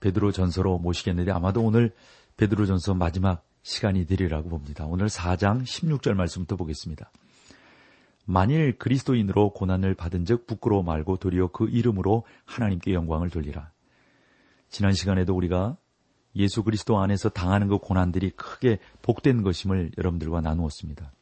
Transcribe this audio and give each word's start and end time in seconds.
베드로 0.00 0.32
전서로 0.32 0.78
모시겠는데 0.78 1.30
아마도 1.30 1.62
오늘 1.62 1.92
베드로 2.36 2.66
전서 2.66 2.94
마지막 2.94 3.44
시간이 3.62 4.06
되리라고 4.06 4.48
봅니다. 4.48 4.86
오늘 4.86 5.08
4장 5.08 5.62
16절 5.62 6.14
말씀부터 6.14 6.56
보겠습니다. 6.56 7.10
만일 8.24 8.78
그리스도인으로 8.78 9.50
고난을 9.50 9.94
받은 9.94 10.24
즉 10.24 10.46
부끄러워 10.46 10.82
말고 10.82 11.16
도리어 11.16 11.48
그 11.48 11.68
이름으로 11.68 12.24
하나님께 12.44 12.94
영광을 12.94 13.28
돌리라. 13.28 13.70
지난 14.68 14.92
시간에도 14.92 15.34
우리가 15.34 15.76
예수 16.36 16.62
그리스도 16.62 16.98
안에서 17.00 17.28
당하는 17.28 17.68
그 17.68 17.78
고난들이 17.78 18.30
크게 18.30 18.78
복된 19.02 19.42
것임을 19.42 19.92
여러분들과 19.98 20.40
나누었습니다. 20.40 21.12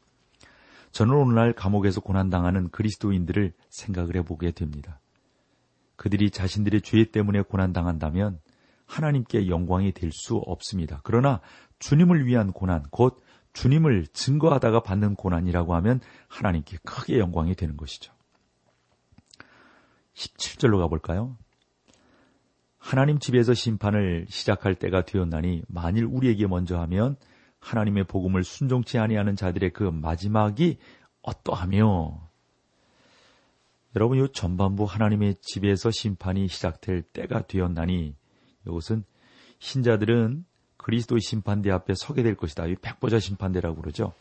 저는 0.92 1.14
오늘날 1.14 1.52
감옥에서 1.52 2.00
고난당하는 2.00 2.68
그리스도인들을 2.70 3.52
생각을 3.70 4.16
해보게 4.16 4.52
됩니다. 4.52 5.00
그들이 5.96 6.30
자신들의 6.30 6.82
죄 6.82 7.04
때문에 7.04 7.42
고난당한다면 7.42 8.38
하나님께 8.88 9.48
영광이 9.48 9.92
될 9.92 10.10
수 10.10 10.36
없습니다. 10.36 11.00
그러나 11.04 11.40
주님을 11.78 12.26
위한 12.26 12.52
고난, 12.52 12.82
곧 12.90 13.22
주님을 13.52 14.06
증거하다가 14.12 14.80
받는 14.80 15.14
고난이라고 15.14 15.74
하면 15.76 16.00
하나님께 16.28 16.78
크게 16.82 17.18
영광이 17.18 17.54
되는 17.54 17.76
것이죠. 17.76 18.12
17절로 20.14 20.78
가볼까요? 20.78 21.36
하나님 22.78 23.18
집에서 23.18 23.54
심판을 23.54 24.26
시작할 24.28 24.74
때가 24.74 25.04
되었나니 25.04 25.62
만일 25.68 26.04
우리에게 26.04 26.46
먼저 26.46 26.78
하면 26.80 27.16
하나님의 27.60 28.04
복음을 28.04 28.42
순종치 28.42 28.98
아니하는 28.98 29.36
자들의 29.36 29.70
그 29.72 29.82
마지막이 29.84 30.78
어떠하며 31.22 32.28
여러분 33.96 34.24
이 34.24 34.28
전반부 34.32 34.84
하나님의 34.84 35.36
집에서 35.40 35.90
심판이 35.90 36.48
시작될 36.48 37.02
때가 37.02 37.46
되었나니 37.46 38.14
이것은 38.72 39.04
신자들은 39.58 40.44
그리스도의 40.76 41.20
심판대 41.20 41.70
앞에 41.70 41.94
서게 41.96 42.22
될 42.22 42.34
것이다. 42.36 42.66
이 42.66 42.76
백보자 42.76 43.18
심판대라고 43.18 43.80
그러죠. 43.80 44.12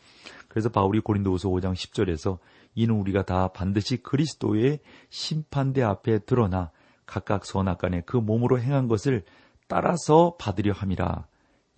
그래서 0.48 0.68
바울이 0.68 1.00
고린도후서 1.00 1.48
5장 1.48 1.72
10절에서 1.74 2.38
이는 2.74 2.94
우리가 2.94 3.24
다 3.24 3.48
반드시 3.48 3.98
그리스도의 4.02 4.80
심판대 5.08 5.82
앞에 5.82 6.20
드러나 6.20 6.70
각각 7.06 7.46
선악간에 7.46 8.02
그 8.02 8.16
몸으로 8.16 8.60
행한 8.60 8.88
것을 8.88 9.24
따라서 9.68 10.36
받으려 10.38 10.72
함이라. 10.72 11.26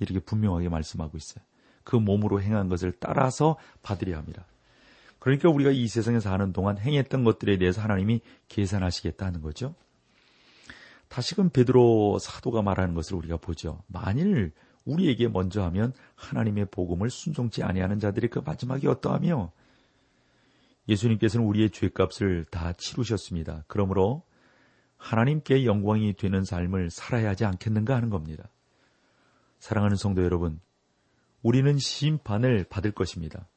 이렇게 0.01 0.19
분명하게 0.19 0.69
말씀하고 0.69 1.17
있어요. 1.17 1.45
그 1.85 1.97
몸으로 1.97 2.41
행한 2.41 2.69
것을 2.69 2.93
따라서 2.98 3.57
받으려 3.83 4.17
함이라. 4.17 4.45
그러니까 5.19 5.51
우리가 5.51 5.71
이 5.71 5.87
세상에 5.87 6.19
사는 6.19 6.53
동안 6.53 6.79
행했던 6.79 7.25
것들에 7.25 7.59
대해서 7.59 7.83
하나님이 7.83 8.23
계산하시겠다 8.48 9.31
는 9.31 9.43
거죠. 9.43 9.75
다시금 11.11 11.50
베드로 11.50 12.20
사도가 12.20 12.62
말하는 12.62 12.94
것을 12.94 13.16
우리가 13.16 13.36
보죠. 13.36 13.83
만일 13.89 14.53
우리에게 14.84 15.27
먼저 15.27 15.62
하면 15.64 15.92
하나님의 16.14 16.67
복음을 16.70 17.11
순종치 17.11 17.64
아니하는 17.64 17.98
자들이 17.98 18.29
그 18.29 18.39
마지막이 18.39 18.86
어떠하며 18.86 19.51
예수님께서는 20.89 21.45
우리의 21.45 21.70
죄값을 21.70 22.45
다 22.45 22.73
치르셨습니다. 22.74 23.64
그러므로 23.67 24.23
하나님께 24.98 25.64
영광이 25.64 26.14
되는 26.14 26.45
삶을 26.45 26.90
살아야 26.90 27.30
하지 27.30 27.45
않겠는가 27.45 27.96
하는 27.96 28.08
겁니다. 28.08 28.48
사랑하는 29.58 29.96
성도 29.96 30.23
여러분, 30.23 30.61
우리는 31.42 31.77
심판을 31.77 32.67
받을 32.70 32.92
것입니다. 32.92 33.48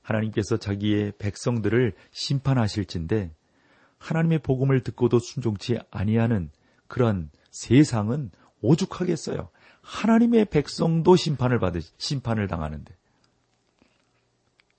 하나님께서 0.00 0.56
자기의 0.56 1.12
백성들을 1.18 1.92
심판하실진데 2.12 3.34
하나님의 3.98 4.38
복음을 4.38 4.82
듣고도 4.82 5.18
순종치 5.18 5.78
아니하는 5.90 6.50
그런 6.92 7.30
세상은 7.50 8.30
오죽하겠어요. 8.60 9.48
하나님의 9.80 10.44
백성도 10.44 11.16
심판을 11.16 11.58
받으 11.58 11.80
심판을 11.96 12.48
당하는데. 12.48 12.94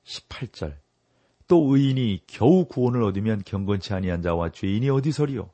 18절. 0.04 0.78
또 1.48 1.76
의인이 1.76 2.22
겨우 2.28 2.66
구원을 2.66 3.02
얻으면 3.02 3.42
경건치 3.44 3.96
아니한 3.96 4.22
자와 4.22 4.52
죄인이 4.52 4.92
어디서리요? 4.92 5.50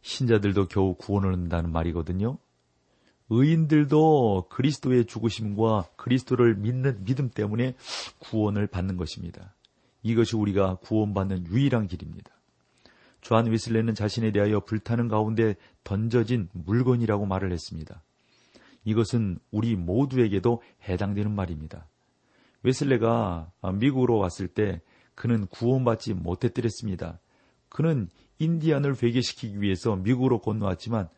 신자들도 0.00 0.68
겨우 0.68 0.94
구원을 0.94 1.34
얻는다는 1.34 1.70
말이거든요. 1.70 2.38
의인들도 3.28 4.46
그리스도의 4.48 5.04
죽으심과 5.04 5.90
그리스도를 5.96 6.54
믿는 6.54 7.04
믿음 7.04 7.28
때문에 7.28 7.74
구원을 8.20 8.68
받는 8.68 8.96
것입니다. 8.96 9.54
이것이 10.02 10.36
우리가 10.36 10.76
구원받는 10.76 11.48
유일한 11.48 11.88
길입니다. 11.88 12.39
조한 13.20 13.46
웨슬레는 13.46 13.94
자신에 13.94 14.32
대하여 14.32 14.60
불타는 14.60 15.08
가운데 15.08 15.54
던져진 15.84 16.48
물건이라고 16.52 17.26
말을 17.26 17.52
했습니다. 17.52 18.02
이것은 18.84 19.38
우리 19.50 19.76
모두에게도 19.76 20.62
해당되는 20.88 21.30
말입니다. 21.30 21.86
웨슬레가 22.62 23.50
미국으로 23.74 24.18
왔을 24.18 24.48
때 24.48 24.80
그는 25.14 25.46
구원받지 25.46 26.14
못했더랬습니다. 26.14 27.20
그는 27.68 28.08
인디안을 28.38 28.96
회개시키기 29.02 29.60
위해서 29.60 29.96
미국으로 29.96 30.40
건너왔지만 30.40 31.08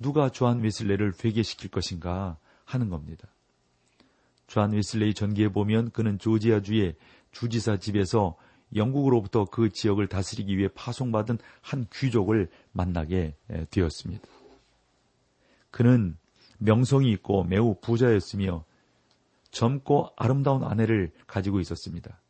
누가 0.00 0.30
조한 0.30 0.60
웨슬레를 0.60 1.12
회개시킬 1.22 1.70
것인가 1.70 2.38
하는 2.64 2.88
겁니다. 2.88 3.28
조한 4.46 4.72
웨슬레의 4.72 5.14
전기에 5.14 5.48
보면 5.48 5.90
그는 5.90 6.18
조지아주의 6.18 6.96
주지사 7.32 7.76
집에서 7.76 8.36
영국으로부터 8.74 9.44
그 9.44 9.70
지역을 9.70 10.06
다스리기 10.06 10.56
위해 10.56 10.68
파송받은 10.74 11.38
한 11.60 11.86
귀족을 11.92 12.48
만나게 12.72 13.34
되었습니다. 13.70 14.22
그는 15.70 16.16
명성이 16.58 17.10
있고 17.12 17.44
매우 17.44 17.76
부자였으며 17.80 18.64
젊고 19.50 20.10
아름다운 20.16 20.62
아내를 20.62 21.10
가지고 21.26 21.60
있었습니다. 21.60 22.20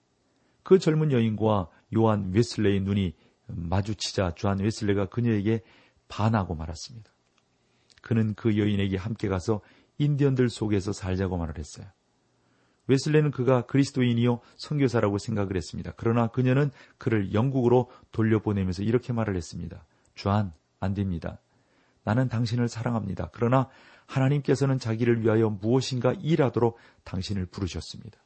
그 0.62 0.78
젊은 0.78 1.12
여인과 1.12 1.68
요한 1.96 2.32
웨슬레의 2.32 2.80
눈이 2.80 3.14
마주치자 3.46 4.34
조한 4.36 4.60
웨슬레가 4.60 5.06
그녀에게 5.06 5.62
반하고 6.08 6.54
말았습니다. 6.54 7.10
그는 8.02 8.34
그 8.34 8.56
여인에게 8.56 8.96
함께 8.96 9.28
가서 9.28 9.60
인디언들 9.98 10.48
속에서 10.48 10.92
살자고 10.92 11.36
말을 11.36 11.58
했어요. 11.58 11.86
웨슬레는 12.90 13.30
그가 13.30 13.62
그리스도인이요 13.66 14.40
선교사라고 14.56 15.18
생각을 15.18 15.56
했습니다. 15.56 15.92
그러나 15.96 16.26
그녀는 16.26 16.72
그를 16.98 17.32
영국으로 17.32 17.88
돌려보내면서 18.10 18.82
이렇게 18.82 19.12
말을 19.12 19.36
했습니다. 19.36 19.84
주한, 20.16 20.52
안 20.80 20.94
됩니다. 20.94 21.38
나는 22.02 22.28
당신을 22.28 22.68
사랑합니다. 22.68 23.30
그러나 23.32 23.68
하나님께서는 24.06 24.78
자기를 24.78 25.22
위하여 25.22 25.50
무엇인가 25.50 26.14
일하도록 26.14 26.76
당신을 27.04 27.46
부르셨습니다. 27.46 28.18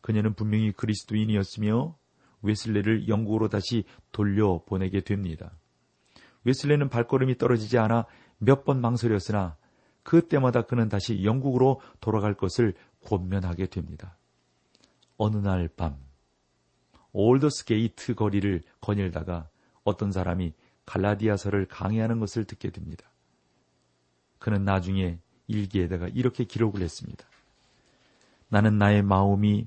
그녀는 0.00 0.34
분명히 0.34 0.70
그리스도인이었으며 0.70 1.96
웨슬레를 2.42 3.08
영국으로 3.08 3.48
다시 3.48 3.82
돌려보내게 4.12 5.00
됩니다. 5.00 5.50
웨슬레는 6.44 6.90
발걸음이 6.90 7.38
떨어지지 7.38 7.76
않아 7.78 8.06
몇 8.38 8.64
번 8.64 8.80
망설였으나 8.80 9.56
그때마다 10.06 10.62
그는 10.62 10.88
다시 10.88 11.24
영국으로 11.24 11.80
돌아갈 12.00 12.34
것을 12.34 12.74
권면하게 13.06 13.66
됩니다. 13.66 14.16
어느 15.16 15.36
날 15.36 15.68
밤, 15.68 15.96
올더스 17.12 17.64
게이트 17.64 18.14
거리를 18.14 18.62
거닐다가 18.80 19.48
어떤 19.84 20.12
사람이 20.12 20.52
갈라디아서를 20.84 21.66
강의하는 21.66 22.20
것을 22.20 22.44
듣게 22.44 22.70
됩니다. 22.70 23.06
그는 24.38 24.64
나중에 24.64 25.18
일기에다가 25.48 26.08
이렇게 26.08 26.44
기록을 26.44 26.82
했습니다. 26.82 27.26
나는 28.48 28.78
나의 28.78 29.02
마음이 29.02 29.66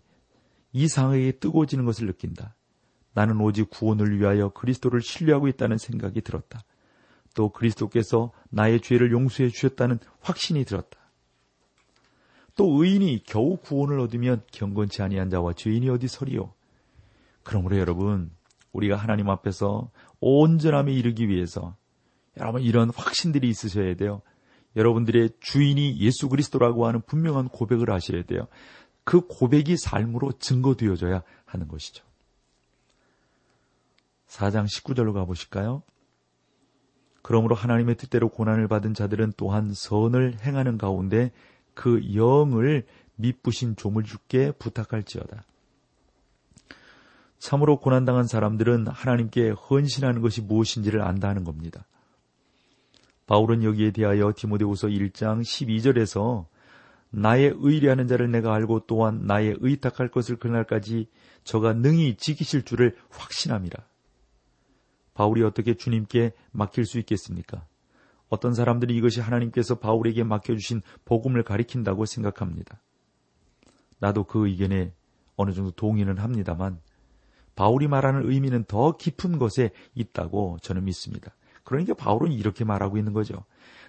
이상하게 0.72 1.34
뜨거워지는 1.40 1.86
것을 1.86 2.06
느낀다. 2.06 2.56
나는 3.14 3.42
오직 3.42 3.70
구원을 3.70 4.20
위하여 4.20 4.50
그리스도를 4.50 5.02
신뢰하고 5.02 5.48
있다는 5.48 5.78
생각이 5.78 6.22
들었다. 6.22 6.64
또 7.34 7.50
그리스도께서 7.50 8.32
나의 8.50 8.82
죄를 8.82 9.12
용서해 9.12 9.50
주셨다는 9.50 10.00
확신이 10.20 10.64
들었다. 10.66 10.99
또 12.60 12.84
의인이 12.84 13.24
겨우 13.26 13.56
구원을 13.56 14.02
얻으면 14.02 14.42
경건치 14.52 15.02
아니한 15.02 15.30
자와 15.30 15.54
죄인이 15.54 15.90
어디 15.90 16.10
서리요. 16.10 16.52
그러므로 17.44 17.78
여러분 17.78 18.32
우리가 18.74 18.98
하나님 18.98 19.30
앞에서 19.30 19.90
온전함에 20.20 20.92
이르기 20.92 21.30
위해서 21.30 21.78
여러분 22.36 22.62
이런 22.62 22.90
확신들이 22.90 23.48
있으셔야 23.48 23.96
돼요. 23.96 24.22
여러분들의 24.76 25.30
주인이 25.40 26.00
예수 26.02 26.28
그리스도라고 26.28 26.86
하는 26.86 27.00
분명한 27.00 27.48
고백을 27.48 27.92
하셔야 27.92 28.24
돼요. 28.24 28.50
그 29.06 29.22
고백이 29.22 29.78
삶으로 29.78 30.34
증거되어져야 30.34 31.24
하는 31.46 31.70
것이죠. 31.70 32.04
4장 34.28 34.66
19절로 34.66 35.14
가보실까요? 35.14 35.82
그러므로 37.22 37.56
하나님의 37.56 37.96
뜻대로 37.96 38.28
고난을 38.28 38.68
받은 38.68 38.96
자들은 38.96 39.32
또한 39.38 39.72
선을 39.74 40.40
행하는 40.42 40.78
가운데 40.78 41.32
그 41.80 42.14
영을 42.14 42.86
미쁘신 43.16 43.78
조물주께 43.78 44.52
부탁할지어다. 44.60 45.46
참으로 47.38 47.80
고난당한 47.80 48.28
사람들은 48.28 48.88
하나님께 48.88 49.52
헌신하는 49.52 50.20
것이 50.22 50.42
무엇인지를 50.42 51.02
안다는 51.02 51.46
겁니다. 51.46 51.86
바울은 53.28 53.64
여기에 53.64 53.92
대하여 53.92 54.34
디모데후서 54.36 54.90
1장 54.90 55.40
12절에서 55.40 56.48
나의 57.12 57.56
의리하는 57.56 58.08
자를 58.08 58.30
내가 58.30 58.54
알고 58.54 58.82
또한 58.86 59.26
나의 59.26 59.56
의탁할 59.62 60.10
것을 60.10 60.36
그날까지 60.36 61.08
저가 61.46 61.72
능히 61.72 62.18
지키실 62.18 62.66
줄을 62.66 62.98
확신함이라. 63.10 63.82
바울이 65.14 65.44
어떻게 65.44 65.76
주님께 65.76 66.34
맡길 66.52 66.86
수 66.86 67.00
있겠습니까? 67.00 67.66
어떤 68.30 68.54
사람들이 68.54 68.96
이것이 68.96 69.22
하나님께서 69.22 69.80
바울에게 69.80 70.24
맡겨주신 70.24 70.82
복음을 71.06 71.44
가리킨다고 71.44 72.06
생각합니다. 72.06 72.82
나도 74.00 74.24
그 74.24 74.48
의견에 74.48 74.94
어느 75.36 75.52
정도 75.52 75.72
동의는 75.72 76.18
합니다만 76.18 76.80
바울이 77.56 77.88
말하는 77.88 78.30
의미는 78.30 78.64
더 78.66 78.96
깊은 78.96 79.38
것에 79.38 79.72
있다고 79.94 80.60
저는 80.62 80.86
믿습니다. 80.86 81.36
그러니까 81.64 81.94
바울은 81.94 82.32
이렇게 82.32 82.64
말하고 82.64 82.98
있는 82.98 83.14
거죠. 83.14 83.44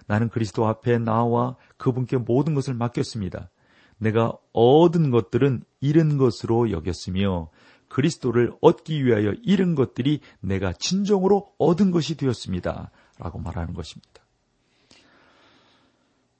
나는 0.07 0.29
그리스도 0.29 0.67
앞에 0.67 0.97
나와 0.97 1.55
그분께 1.77 2.17
모든 2.17 2.53
것을 2.53 2.73
맡겼습니다. 2.73 3.49
내가 3.97 4.33
얻은 4.51 5.11
것들은 5.11 5.63
잃은 5.79 6.17
것으로 6.17 6.71
여겼으며 6.71 7.49
그리스도를 7.87 8.53
얻기 8.61 9.05
위하여 9.05 9.33
잃은 9.43 9.75
것들이 9.75 10.21
내가 10.39 10.73
진정으로 10.73 11.53
얻은 11.57 11.91
것이 11.91 12.17
되었습니다. 12.17 12.91
라고 13.19 13.39
말하는 13.39 13.73
것입니다. 13.73 14.20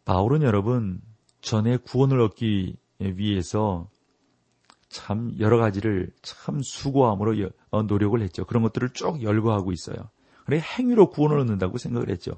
바울은 0.06 0.42
여러분 0.42 1.02
전에 1.42 1.78
구원을 1.78 2.20
얻기 2.20 2.78
위해서 3.00 3.90
참 4.90 5.34
여러 5.40 5.58
가지를 5.58 6.12
참 6.22 6.62
수고함으로 6.62 7.50
어, 7.70 7.84
노력을 7.84 8.20
했죠. 8.22 8.46
그런 8.46 8.62
것들을 8.64 8.90
쭉 8.94 9.24
열거하고 9.24 9.72
있어요. 9.72 10.10
그래 10.46 10.60
행위로 10.60 11.10
구원을 11.10 11.40
얻는다고 11.40 11.78
생각을 11.78 12.10
했죠. 12.10 12.34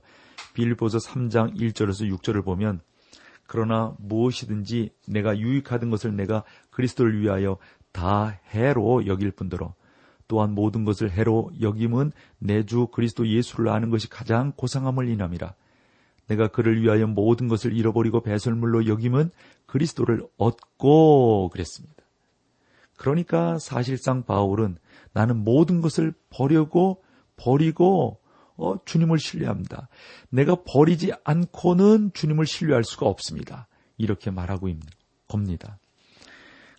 빌보서 0.54 1.00
3장 1.00 1.56
1절에서 1.56 2.10
6절을 2.18 2.46
보면 2.46 2.82
그러나 3.48 3.96
무엇이든지 4.00 4.92
내가 5.08 5.38
유익하던 5.38 5.90
것을 5.90 6.16
내가 6.16 6.44
그리스도를 6.70 7.20
위하여 7.20 7.58
다 7.92 8.40
해로 8.54 9.06
여길 9.08 9.32
뿐더러 9.32 9.74
또한 10.28 10.54
모든 10.54 10.86
것을 10.86 11.12
해로 11.12 11.52
여김은 11.62 12.12
내 12.40 12.64
주 12.64 12.88
그리스도 12.88 13.28
예수를 13.28 13.70
아는 13.70 13.90
것이 13.90 14.10
가장 14.10 14.54
고상함을 14.56 15.10
인함이라. 15.10 15.54
내가 16.28 16.48
그를 16.48 16.82
위하여 16.82 17.08
모든 17.08 17.48
것을 17.48 17.74
잃어버리고 17.74 18.22
배설물로 18.22 18.88
여김은 18.88 19.32
그리스도를 19.66 20.26
얻고 20.38 21.50
그랬습니다. 21.50 22.04
그러니까 22.96 23.58
사실상 23.60 24.24
바울은 24.24 24.78
나는 25.12 25.44
모든 25.44 25.82
것을 25.82 26.14
버리고 26.30 27.04
버리고 27.36 28.20
어, 28.56 28.76
주님을 28.86 29.18
신뢰합니다. 29.18 29.90
내가 30.30 30.58
버리지 30.64 31.12
않고는 31.24 32.12
주님을 32.14 32.46
신뢰할 32.46 32.84
수가 32.84 33.08
없습니다. 33.08 33.68
이렇게 33.98 34.32
말하고 34.32 34.68
있는 34.68 34.86
겁니다. 35.28 35.80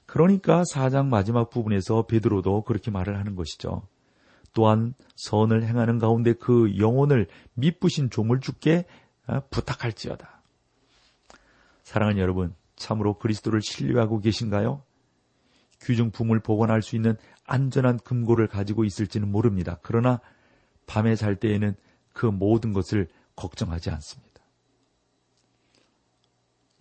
그러니까 0.06 0.62
사장 0.64 1.11
마지막 1.11 1.50
부분에서 1.50 2.06
베드로도 2.06 2.62
그렇게 2.62 2.91
말을 2.91 3.19
하는 3.19 3.35
것이죠. 3.35 3.82
또한 4.52 4.94
선을 5.17 5.64
행하는 5.64 5.99
가운데 5.99 6.32
그 6.32 6.79
영혼을 6.79 7.26
미쁘신 7.55 8.11
종을 8.11 8.41
주께 8.41 8.85
어, 8.85 9.04
부탁할지어다. 9.50 10.43
사랑하는 11.82 12.21
여러분, 12.21 12.55
참으로 12.76 13.19
그리스도를 13.19 13.61
신뢰하고 13.62 14.21
계신가요? 14.21 14.82
귀중품을 15.82 16.41
보관할 16.41 16.82
수 16.82 16.97
있는 16.97 17.17
안전한 17.44 17.99
금고를 17.99 18.49
가지고 18.49 18.85
있을지는 18.85 19.31
모릅니다. 19.31 19.79
그러나 19.82 20.21
밤에 20.87 21.15
잘 21.15 21.37
때에는 21.37 21.75
그 22.12 22.26
모든 22.26 22.73
것을 22.73 23.09
걱정하지 23.37 23.91
않습니다. 23.91 24.43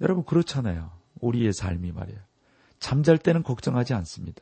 여러분 0.01 0.23
그렇잖아요. 0.23 0.91
우리의 1.21 1.53
삶이 1.53 1.91
말이에요. 1.91 2.19
잠잘 2.79 3.17
때는 3.17 3.43
걱정하지 3.43 3.93
않습니다. 3.93 4.41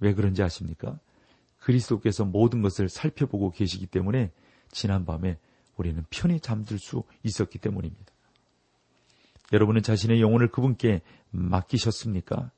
왜 0.00 0.14
그런지 0.14 0.42
아십니까? 0.42 0.98
그리스도께서 1.58 2.24
모든 2.24 2.60
것을 2.60 2.88
살펴보고 2.88 3.50
계시기 3.50 3.86
때문에 3.86 4.32
지난밤에 4.70 5.38
우리는 5.76 6.04
편히 6.10 6.40
잠들 6.40 6.78
수 6.78 7.02
있었기 7.22 7.58
때문입니다. 7.58 8.12
여러분은 9.52 9.82
자신의 9.82 10.20
영혼을 10.20 10.48
그분께 10.48 11.02
맡기셨습니까? 11.30 12.50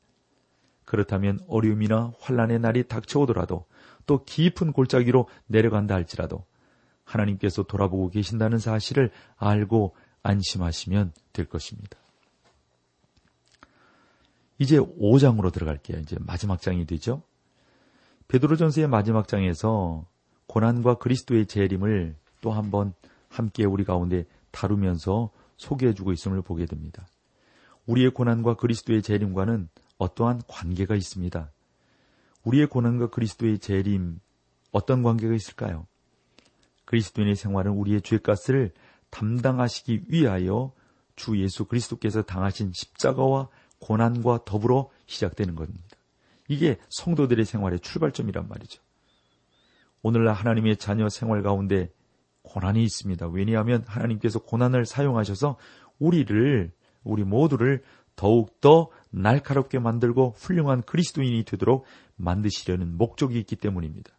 그렇다면 0.84 1.40
어려움이나 1.48 2.12
환란의 2.20 2.60
날이 2.60 2.86
닥쳐오더라도 2.86 3.66
또 4.06 4.24
깊은 4.24 4.72
골짜기로 4.72 5.28
내려간다 5.46 5.94
할지라도 5.94 6.44
하나님께서 7.04 7.64
돌아보고 7.64 8.10
계신다는 8.10 8.58
사실을 8.58 9.10
알고 9.36 9.94
안심하시면 10.22 11.12
될 11.32 11.46
것입니다. 11.46 11.98
이제 14.58 14.78
5장으로 14.78 15.52
들어갈게요. 15.52 15.98
이제 15.98 16.16
마지막 16.20 16.60
장이 16.60 16.86
되죠. 16.86 17.22
베드로전서의 18.28 18.88
마지막 18.88 19.28
장에서 19.28 20.06
고난과 20.46 20.94
그리스도의 20.94 21.46
재림을 21.46 22.16
또 22.44 22.52
한번 22.52 22.92
함께 23.30 23.64
우리 23.64 23.84
가운데 23.84 24.26
다루면서 24.50 25.30
소개해주고 25.56 26.12
있음을 26.12 26.42
보게 26.42 26.66
됩니다. 26.66 27.06
우리의 27.86 28.10
고난과 28.10 28.56
그리스도의 28.56 29.00
재림과는 29.00 29.70
어떠한 29.96 30.42
관계가 30.46 30.94
있습니다. 30.94 31.50
우리의 32.44 32.66
고난과 32.66 33.08
그리스도의 33.08 33.60
재림 33.60 34.20
어떤 34.72 35.02
관계가 35.02 35.34
있을까요? 35.34 35.86
그리스도인의 36.84 37.34
생활은 37.34 37.72
우리의 37.72 38.02
죄값을 38.02 38.72
담당하시기 39.08 40.02
위하여 40.08 40.72
주 41.16 41.40
예수 41.40 41.64
그리스도께서 41.64 42.20
당하신 42.20 42.72
십자가와 42.74 43.48
고난과 43.78 44.40
더불어 44.44 44.90
시작되는 45.06 45.54
겁니다. 45.54 45.96
이게 46.48 46.78
성도들의 46.90 47.46
생활의 47.46 47.80
출발점이란 47.80 48.48
말이죠. 48.48 48.82
오늘날 50.02 50.34
하나님의 50.34 50.76
자녀 50.76 51.08
생활 51.08 51.42
가운데 51.42 51.90
고난이 52.44 52.82
있습니다. 52.84 53.28
왜냐하면 53.28 53.84
하나님께서 53.86 54.38
고난을 54.38 54.86
사용하셔서 54.86 55.56
우리를, 55.98 56.70
우리 57.02 57.24
모두를 57.24 57.82
더욱더 58.16 58.90
날카롭게 59.10 59.80
만들고 59.80 60.34
훌륭한 60.36 60.82
그리스도인이 60.82 61.44
되도록 61.44 61.84
만드시려는 62.16 62.96
목적이 62.96 63.40
있기 63.40 63.56
때문입니다. 63.56 64.12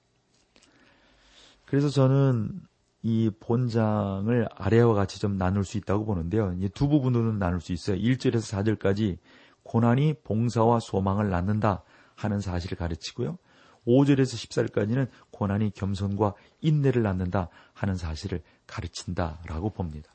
그래서 1.66 1.90
저는 1.90 2.62
이 3.02 3.32
본장을 3.40 4.50
아래와 4.56 4.94
같이 4.96 5.20
좀 5.20 5.38
나눌 5.38 5.64
수 5.64 5.78
있다고 5.78 6.06
보는데요. 6.06 6.56
두 6.74 6.88
부분으로 6.88 7.34
나눌 7.34 7.62
수 7.62 7.72
있어요. 7.72 7.98
1절에서 7.98 8.80
4절까지 8.80 9.18
고난이 9.64 10.16
봉사와 10.24 10.80
소망을 10.80 11.30
낳는다 11.30 11.84
하는 12.16 12.40
사실을 12.40 12.78
가르치고요. 12.78 13.38
5절에서 13.88 14.72
14절까지는 14.72 15.08
고난이 15.32 15.72
겸손과 15.72 16.34
인내를 16.62 17.04
낳는다 17.04 17.50
하는 17.74 17.96
사실을 17.96 18.42
가르친다라고 18.68 19.72
봅니다. 19.72 20.10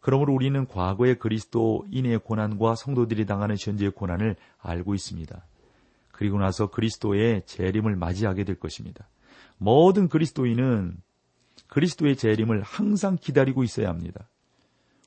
그러므로 0.00 0.34
우리는 0.34 0.66
과거의 0.66 1.18
그리스도인의 1.18 2.20
고난과 2.20 2.76
성도들이 2.76 3.26
당하는 3.26 3.56
현재의 3.58 3.90
고난을 3.90 4.36
알고 4.58 4.94
있습니다. 4.94 5.44
그리고 6.12 6.38
나서 6.38 6.68
그리스도의 6.68 7.42
재림을 7.46 7.96
맞이하게 7.96 8.44
될 8.44 8.58
것입니다. 8.58 9.08
모든 9.58 10.08
그리스도인은 10.08 10.96
그리스도의 11.68 12.16
재림을 12.16 12.62
항상 12.62 13.16
기다리고 13.20 13.64
있어야 13.64 13.88
합니다. 13.88 14.28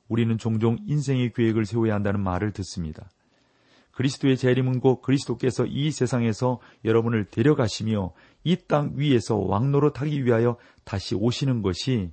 우리는 0.08 0.36
종종 0.38 0.76
인생의 0.86 1.32
계획을 1.32 1.64
세워야 1.64 1.94
한다는 1.94 2.20
말을 2.20 2.52
듣습니다. 2.52 3.08
그리스도의 4.00 4.38
재림은 4.38 4.80
곧 4.80 5.02
그리스도께서 5.02 5.66
이 5.66 5.90
세상에서 5.90 6.58
여러분을 6.86 7.26
데려가시며 7.26 8.14
이 8.44 8.56
땅 8.56 8.92
위에서 8.94 9.36
왕노릇 9.36 10.00
하기 10.00 10.24
위하여 10.24 10.56
다시 10.84 11.14
오시는 11.14 11.60
것이 11.60 12.10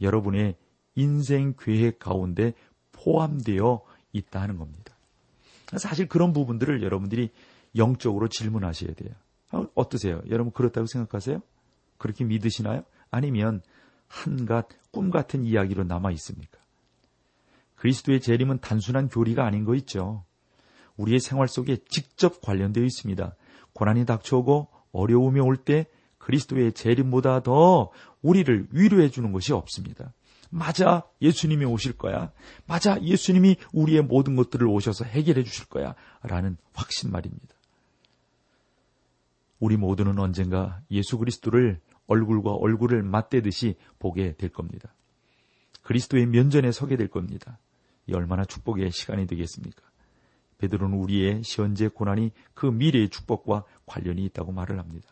여러분의 0.00 0.56
인생 0.94 1.56
계획 1.58 1.98
가운데 1.98 2.54
포함되어 2.92 3.82
있다 4.14 4.40
하는 4.40 4.56
겁니다. 4.56 4.96
사실 5.76 6.08
그런 6.08 6.32
부분들을 6.32 6.82
여러분들이 6.82 7.28
영적으로 7.76 8.28
질문하셔야 8.28 8.94
돼요. 8.94 9.10
아, 9.50 9.66
어떠세요? 9.74 10.22
여러분 10.30 10.54
그렇다고 10.54 10.86
생각하세요? 10.86 11.42
그렇게 11.98 12.24
믿으시나요? 12.24 12.82
아니면 13.10 13.60
한갓 14.08 14.68
꿈 14.90 15.10
같은 15.10 15.44
이야기로 15.44 15.84
남아 15.84 16.12
있습니까? 16.12 16.58
그리스도의 17.74 18.22
재림은 18.22 18.60
단순한 18.60 19.08
교리가 19.08 19.44
아닌 19.44 19.66
거 19.66 19.74
있죠. 19.74 20.24
우리의 20.96 21.20
생활 21.20 21.48
속에 21.48 21.78
직접 21.88 22.40
관련되어 22.40 22.84
있습니다. 22.84 23.34
고난이 23.72 24.06
닥쳐오고 24.06 24.68
어려움이 24.92 25.40
올 25.40 25.56
때 25.56 25.86
그리스도의 26.18 26.72
재림보다 26.72 27.42
더 27.42 27.90
우리를 28.22 28.68
위로해 28.70 29.10
주는 29.10 29.30
것이 29.32 29.52
없습니다. 29.52 30.12
맞아, 30.50 31.02
예수님이 31.20 31.64
오실 31.64 31.98
거야. 31.98 32.32
맞아, 32.66 33.00
예수님이 33.02 33.56
우리의 33.72 34.02
모든 34.02 34.36
것들을 34.36 34.66
오셔서 34.66 35.04
해결해 35.04 35.42
주실 35.42 35.66
거야. 35.66 35.94
라는 36.22 36.56
확신 36.72 37.10
말입니다. 37.10 37.54
우리 39.58 39.76
모두는 39.76 40.18
언젠가 40.18 40.80
예수 40.90 41.18
그리스도를 41.18 41.80
얼굴과 42.06 42.52
얼굴을 42.52 43.02
맞대듯이 43.02 43.76
보게 43.98 44.34
될 44.36 44.50
겁니다. 44.50 44.94
그리스도의 45.82 46.26
면전에 46.26 46.70
서게 46.72 46.96
될 46.96 47.08
겁니다. 47.08 47.58
이 48.06 48.14
얼마나 48.14 48.44
축복의 48.44 48.90
시간이 48.92 49.26
되겠습니까? 49.26 49.82
베드로는 50.64 50.96
우리의 50.96 51.42
현재 51.44 51.88
고난이 51.88 52.30
그 52.54 52.66
미래의 52.66 53.10
축복과 53.10 53.64
관련이 53.86 54.24
있다고 54.26 54.52
말을 54.52 54.78
합니다. 54.78 55.08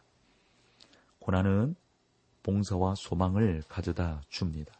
고난은 1.18 1.76
봉사와 2.42 2.94
소망을 2.96 3.62
가져다 3.68 4.22
줍니다. 4.28 4.72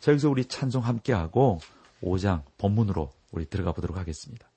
자, 0.00 0.10
여기서 0.12 0.28
우리 0.28 0.44
찬송 0.44 0.84
함께하고 0.84 1.60
5장 2.02 2.42
본문으로 2.58 3.10
우리 3.32 3.46
들어가 3.46 3.72
보도록 3.72 3.96
하겠습니다. 3.96 4.49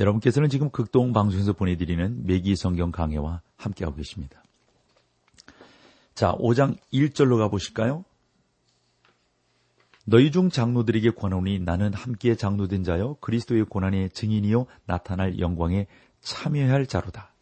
여러분께서는 0.00 0.48
지금 0.48 0.70
극동 0.70 1.12
방송에서 1.12 1.52
보내드리는 1.52 2.24
매기 2.24 2.54
성경 2.56 2.92
강해와 2.92 3.42
함께하고 3.56 3.96
계십니다. 3.96 4.42
자, 6.14 6.32
5장 6.32 6.76
1절로 6.92 7.38
가보실까요? 7.38 8.04
너희 10.04 10.30
중 10.30 10.48
장로들에게 10.48 11.10
권하오니 11.10 11.60
나는 11.60 11.92
함께 11.92 12.34
장로된 12.34 12.82
자여 12.82 13.16
그리스도의 13.20 13.64
고난의 13.64 14.10
증인이요 14.10 14.66
나타날 14.86 15.38
영광에 15.38 15.86
참여할 16.20 16.86
자로다. 16.86 17.34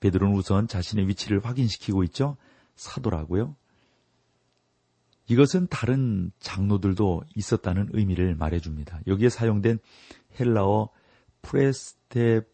베드로는 0.00 0.34
우선 0.34 0.66
자신의 0.66 1.08
위치를 1.08 1.44
확인시키고 1.44 2.04
있죠. 2.04 2.36
사도라고요. 2.74 3.54
이것은 5.28 5.68
다른 5.68 6.32
장로들도 6.40 7.22
있었다는 7.36 7.90
의미를 7.92 8.34
말해줍니다. 8.34 9.00
여기에 9.06 9.28
사용된 9.28 9.78
헬라어 10.40 10.88
프레스테로스 11.42 12.44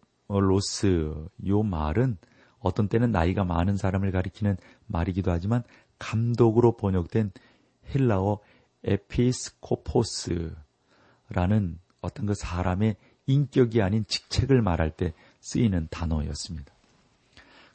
요 1.47 1.62
말은 1.62 2.18
어떤 2.59 2.88
때는 2.88 3.12
나이가 3.12 3.45
많은 3.45 3.76
사람을 3.76 4.11
가리키는 4.11 4.57
말이기도 4.87 5.30
하지만 5.30 5.62
감독으로 5.99 6.76
번역된 6.76 7.30
헬라어 7.95 8.40
에피스코포스라는 8.85 10.57
어떤 12.00 12.26
그 12.26 12.35
사람의 12.35 12.97
인격이 13.26 13.83
아닌 13.83 14.04
직책을 14.07 14.62
말할 14.62 14.90
때 14.90 15.12
쓰이는 15.40 15.88
단어였습니다. 15.90 16.73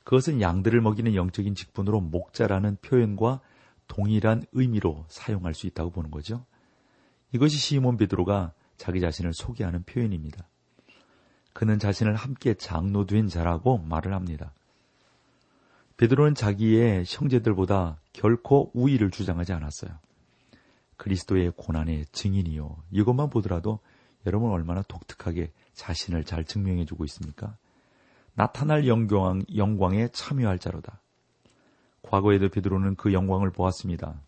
그것은 0.03 0.41
양들을 0.41 0.81
먹이는 0.81 1.15
영적인 1.15 1.55
직분으로 1.55 2.01
목자라는 2.01 2.77
표현과 2.81 3.39
동일한 3.87 4.43
의미로 4.51 5.05
사용할 5.07 5.53
수 5.53 5.67
있다고 5.67 5.91
보는 5.91 6.11
거죠. 6.11 6.45
이것이 7.31 7.57
시몬 7.57 7.97
베드로가 7.97 8.53
자기 8.77 8.99
자신을 8.99 9.33
소개하는 9.33 9.83
표현입니다. 9.83 10.47
그는 11.53 11.79
자신을 11.79 12.15
함께 12.15 12.55
장로된 12.55 13.27
자라고 13.27 13.77
말을 13.77 14.13
합니다. 14.13 14.53
베드로는 15.97 16.35
자기의 16.35 17.05
형제들보다 17.07 17.97
결코 18.11 18.71
우위를 18.73 19.11
주장하지 19.11 19.53
않았어요. 19.53 19.91
그리스도의 20.97 21.53
고난의 21.55 22.05
증인이요. 22.11 22.77
이것만 22.91 23.29
보더라도 23.29 23.79
여러분 24.25 24.51
얼마나 24.51 24.81
독특하게 24.81 25.51
자신을 25.73 26.23
잘 26.23 26.43
증명해 26.43 26.85
주고 26.85 27.05
있습니까? 27.05 27.55
나타날 28.35 28.87
영광, 28.87 29.43
영광에 29.55 30.07
참여할 30.09 30.59
자로다. 30.59 30.99
과거에도 32.01 32.49
베드로는 32.49 32.95
그 32.95 33.13
영광을 33.13 33.51
보았습니다. 33.51 34.19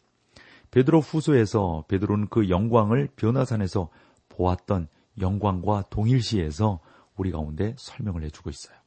베드로 0.72 1.01
후소에서 1.01 1.86
베드로는 1.88 2.27
그 2.29 2.50
영광을 2.50 3.10
변화산에서 3.15 3.89
보았던 4.29 4.88
영광과 5.20 5.84
동일시해서 5.89 6.79
우리 7.16 7.32
가운데 7.32 7.76
설명을 7.78 8.24
해주고 8.24 8.50
있어요. 8.50 8.78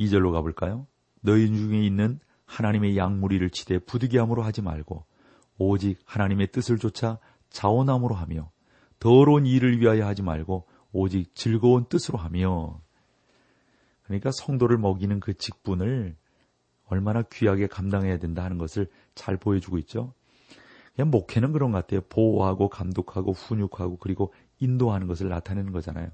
2절로 0.00 0.32
가볼까요? 0.32 0.86
너희 1.20 1.46
중에 1.48 1.84
있는 1.84 2.20
하나님의 2.46 2.96
양무리를 2.96 3.48
치되 3.50 3.78
부득이함으로 3.78 4.42
하지 4.42 4.62
말고 4.62 5.04
오직 5.58 5.98
하나님의 6.04 6.48
뜻을 6.52 6.78
쫓아 6.78 7.18
자원함으로 7.50 8.14
하며 8.14 8.50
더러운 8.98 9.46
일을 9.46 9.80
위하여 9.80 10.06
하지 10.06 10.22
말고 10.22 10.66
오직 10.92 11.34
즐거운 11.34 11.86
뜻으로 11.88 12.18
하며 12.18 12.80
그러니까 14.02 14.30
성도를 14.32 14.78
먹이는 14.78 15.20
그 15.20 15.34
직분을 15.34 16.16
얼마나 16.86 17.22
귀하게 17.22 17.66
감당해야 17.66 18.18
된다 18.18 18.44
하는 18.44 18.58
것을 18.58 18.88
잘 19.14 19.36
보여주고 19.36 19.78
있죠. 19.78 20.12
그냥 20.94 21.10
목회는 21.10 21.52
그런 21.52 21.72
것 21.72 21.78
같아요. 21.78 22.02
보호하고 22.08 22.68
감독하고 22.68 23.32
훈육하고 23.32 23.96
그리고 23.96 24.32
인도하는 24.60 25.06
것을 25.06 25.28
나타내는 25.28 25.72
거잖아요. 25.72 26.10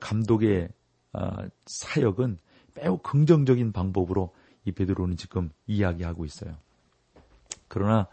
감독의 0.00 0.68
아, 1.12 1.48
사역은 1.66 2.38
매우 2.74 2.98
긍정적인 2.98 3.72
방법으로 3.72 4.34
이 4.64 4.72
베드로는 4.72 5.16
지금 5.16 5.50
이야기하고 5.66 6.24
있어요. 6.24 6.56
그러나 7.68 8.06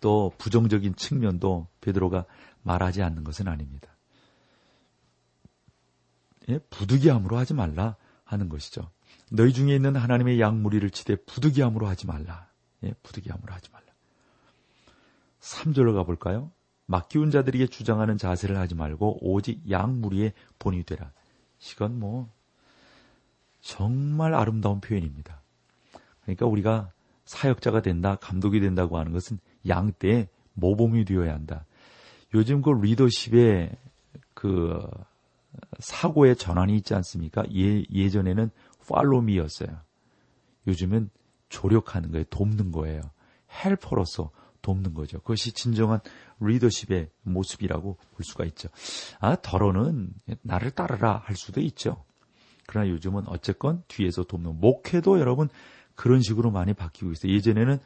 또 0.00 0.32
부정적인 0.38 0.94
측면도 0.96 1.68
베드로가 1.80 2.24
말하지 2.62 3.02
않는 3.02 3.24
것은 3.24 3.48
아닙니다. 3.48 3.88
예, 6.48 6.58
부득이함으로 6.70 7.36
하지 7.36 7.54
말라 7.54 7.96
하는 8.24 8.48
것이죠. 8.48 8.90
너희 9.30 9.52
중에 9.52 9.74
있는 9.74 9.96
하나님의 9.96 10.40
양무리를 10.40 10.88
치되 10.90 11.16
부득이함으로 11.16 11.86
하지 11.86 12.06
말라. 12.06 12.48
예, 12.84 12.94
부득이함으로 13.02 13.52
하지 13.52 13.70
말라. 13.72 13.86
3절로 15.40 15.94
가볼까요? 15.94 16.50
맡기운 16.86 17.30
자들에게 17.30 17.66
주장하는 17.66 18.16
자세를 18.16 18.56
하지 18.56 18.74
말고 18.74 19.18
오직 19.20 19.68
양 19.70 20.00
무리의 20.00 20.32
본이 20.58 20.82
되라. 20.82 21.10
이건 21.72 21.98
뭐 21.98 22.28
정말 23.60 24.34
아름다운 24.34 24.80
표현입니다. 24.80 25.40
그러니까 26.22 26.46
우리가 26.46 26.90
사역자가 27.24 27.82
된다, 27.82 28.16
감독이 28.16 28.60
된다고 28.60 28.98
하는 28.98 29.12
것은 29.12 29.38
양떼의 29.66 30.28
모범이 30.54 31.04
되어야 31.04 31.34
한다. 31.34 31.64
요즘 32.34 32.62
그 32.62 32.70
리더십의 32.70 33.76
그 34.34 34.80
사고의 35.78 36.36
전환이 36.36 36.76
있지 36.76 36.94
않습니까? 36.94 37.42
예, 37.54 37.82
예전에는 37.92 38.50
팔로미였어요. 38.88 39.68
요즘은 40.66 41.10
조력하는 41.48 42.10
거예요. 42.12 42.24
돕는 42.30 42.72
거예요. 42.72 43.02
헬퍼로서 43.64 44.30
돕는 44.62 44.94
거죠. 44.94 45.18
그것이 45.20 45.52
진정한 45.52 46.00
리더십의 46.40 47.10
모습이라고 47.22 47.94
볼 47.94 48.24
수가 48.24 48.44
있죠. 48.46 48.68
아, 49.20 49.36
더러는 49.36 50.10
나를 50.42 50.70
따르라 50.70 51.22
할 51.24 51.36
수도 51.36 51.60
있죠. 51.60 52.04
그러나 52.66 52.88
요즘은 52.88 53.28
어쨌건 53.28 53.82
뒤에서 53.88 54.24
돕는 54.24 54.60
목회도 54.60 55.20
여러분 55.20 55.48
그런 55.94 56.20
식으로 56.20 56.50
많이 56.50 56.74
바뀌고 56.74 57.12
있어요. 57.12 57.32
예전에는 57.32 57.78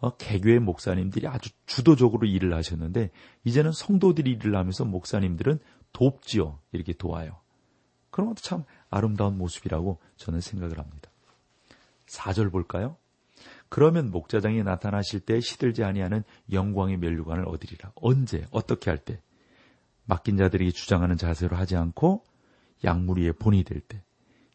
어, 0.00 0.16
개교의 0.16 0.60
목사님들이 0.60 1.26
아주 1.26 1.50
주도적으로 1.66 2.26
일을 2.26 2.54
하셨는데 2.54 3.10
이제는 3.44 3.72
성도들이 3.72 4.30
일을 4.32 4.56
하면서 4.56 4.84
목사님들은 4.84 5.58
돕지요. 5.92 6.58
이렇게 6.72 6.92
도와요. 6.94 7.38
그런 8.10 8.28
것도 8.28 8.40
참 8.40 8.64
아름다운 8.88 9.36
모습이라고 9.36 9.98
저는 10.16 10.40
생각을 10.40 10.78
합니다. 10.78 11.10
4절 12.06 12.50
볼까요? 12.50 12.96
그러면 13.70 14.10
목자장이 14.10 14.62
나타나실 14.64 15.20
때 15.20 15.40
시들지 15.40 15.84
아니하는 15.84 16.24
영광의 16.52 16.98
멸류관을 16.98 17.48
얻으리라. 17.48 17.92
언제 17.94 18.44
어떻게 18.50 18.90
할 18.90 18.98
때? 18.98 19.22
맡긴 20.04 20.36
자들에게 20.36 20.72
주장하는 20.72 21.16
자세로 21.16 21.56
하지 21.56 21.76
않고 21.76 22.24
양무리의 22.84 23.34
본이 23.34 23.62
될 23.62 23.80
때. 23.80 24.02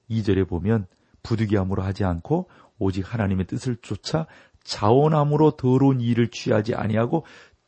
2절에 0.10 0.48
보면 0.48 0.86
부득이함으로 1.24 1.82
하지 1.82 2.04
않고 2.04 2.50
오직 2.78 3.12
하나님의 3.12 3.48
뜻을 3.48 3.78
쫓아 3.78 4.28
자원함으로 4.64 5.52
더러운 5.52 6.02
일을 6.02 6.28
취하지 6.28 6.76
아니하고 6.76 7.26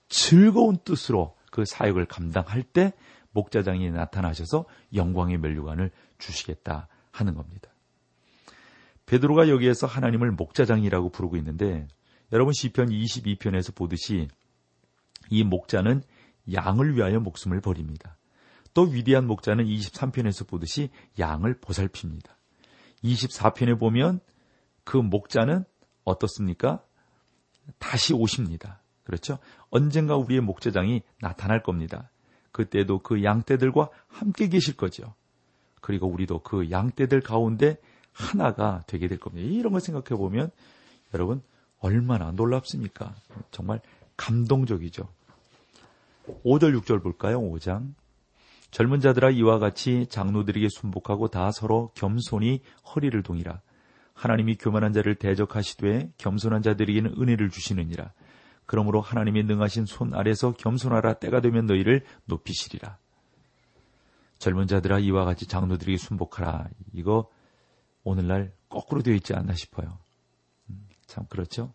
즐거운 0.10 0.78
뜻으로 0.84 1.36
그 1.50 1.64
사역을 1.66 2.08
감당할 2.08 2.62
때 2.62 2.94
목자장이 3.32 3.90
나타나셔서 3.92 4.66
영광의 4.94 5.38
멸류관을 5.38 5.92
주시겠다 6.18 6.90
하는 7.12 7.36
겁니다. 7.36 7.70
베드로가 9.08 9.50
여기에서 9.50 9.88
하나님을 9.88 10.32
목자장이라고 10.32 11.10
부르고 11.10 11.38
있는데 11.38 11.88
여러분 12.32 12.54
시편 12.54 12.90
22편에서 12.90 13.74
보듯이 13.74 14.28
이 15.30 15.44
목자는 15.44 16.04
양을 16.54 16.96
위하여 16.96 17.20
목숨을 17.20 17.62
버립니다. 17.62 18.18
또 18.74 18.84
위대한 18.84 19.26
목자는 19.26 19.66
23편에서 19.66 20.48
보듯이 20.48 20.90
양을 21.18 21.60
보살핍니다. 21.60 22.38
24편에 23.04 23.80
보면 23.80 24.20
그 24.84 24.98
목자는 24.98 25.64
어떻습니까? 26.04 26.84
다시 27.80 28.14
오십니다. 28.14 28.82
그렇죠? 29.04 29.40
언젠가 29.70 30.16
우리의 30.18 30.42
목자장이 30.42 31.02
나타날 31.22 31.64
겁니다. 31.64 32.12
그때도 32.52 33.00
그 33.00 33.24
양떼들과 33.24 33.90
함께 34.08 34.50
계실 34.50 34.76
거죠. 34.76 35.16
그리고 35.82 36.08
우리도 36.08 36.44
그 36.44 36.70
양떼들 36.70 37.22
가운데 37.22 37.78
하나가 38.18 38.84
되게 38.88 39.08
될 39.08 39.20
겁니다. 39.20 39.48
이런 39.48 39.72
걸 39.72 39.80
생각해 39.80 40.20
보면 40.20 40.50
여러분 41.14 41.42
얼마나 41.80 42.32
놀랍습니까? 42.32 43.14
정말 43.52 43.80
감동적이죠. 44.18 45.08
5절, 46.44 46.78
6절 46.82 47.04
볼까요? 47.04 47.40
5장. 47.40 47.94
젊은 48.72 49.00
자들아 49.00 49.30
이와 49.30 49.60
같이 49.60 50.08
장로들에게 50.10 50.68
순복하고 50.70 51.30
다 51.30 51.52
서로 51.52 51.92
겸손히 51.94 52.62
허리를 52.94 53.22
동이라. 53.22 53.62
하나님이 54.14 54.56
교만한 54.56 54.94
자를 54.94 55.16
대적하시되 55.16 56.12
겸손한 56.18 56.64
자들에게는 56.64 57.22
은혜를 57.22 57.52
주시느니라. 57.52 58.12
그러므로 58.66 59.00
하나님의 59.00 59.44
능하신 59.44 59.86
손 59.86 60.14
아래서 60.16 60.52
겸손하라 60.54 61.14
때가 61.14 61.40
되면 61.40 61.68
너희를 61.68 62.04
높이시리라. 62.26 62.98
젊은 64.40 64.68
자들아 64.68 65.00
이와 65.00 65.24
같이 65.24 65.46
장로들에게 65.46 65.98
순복하라. 65.98 66.68
이거 66.94 67.30
오늘날 68.08 68.54
거꾸로 68.70 69.02
되어 69.02 69.14
있지 69.16 69.34
않나 69.34 69.54
싶어요. 69.54 69.98
음, 70.70 70.88
참 71.06 71.26
그렇죠? 71.28 71.74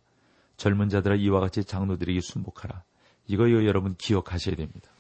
젊은 0.57 0.89
자들아 0.89 1.17
이와 1.17 1.41
같이 1.41 1.65
장로들에게 1.65 2.21
순복하라. 2.21 2.85
이거 3.27 3.51
여러분 3.51 3.95
기억하셔야 3.97 4.57
됩니다. 4.57 4.91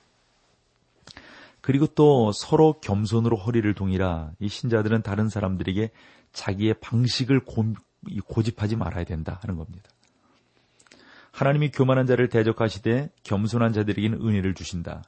그리고 1.60 1.86
또 1.86 2.32
서로 2.32 2.80
겸손으로 2.80 3.36
허리를 3.36 3.72
동이라 3.74 4.32
이 4.40 4.48
신자들은 4.48 5.02
다른 5.02 5.28
사람들에게 5.28 5.90
자기의 6.32 6.74
방식을 6.80 7.40
고, 7.44 7.74
고집하지 8.26 8.76
말아야 8.76 9.04
된다 9.04 9.38
하는 9.42 9.56
겁니다. 9.56 9.90
하나님이 11.30 11.70
교만한 11.70 12.06
자를 12.06 12.28
대적하시되 12.28 13.10
겸손한 13.22 13.72
자들에게는 13.72 14.20
은혜를 14.20 14.54
주신다. 14.54 15.04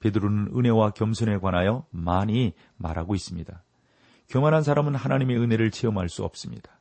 베드로는 0.00 0.52
은혜와 0.56 0.90
겸손에 0.90 1.38
관하여 1.38 1.86
많이 1.90 2.52
말하고 2.76 3.14
있습니다. 3.14 3.62
교만한 4.28 4.62
사람은 4.62 4.94
하나님의 4.94 5.38
은혜를 5.38 5.70
체험할 5.70 6.08
수 6.08 6.24
없습니다. 6.24 6.78